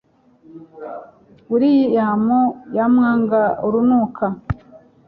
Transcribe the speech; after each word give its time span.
william 1.51 2.23
yamwanga 2.77 3.41
urunuka 3.67 4.25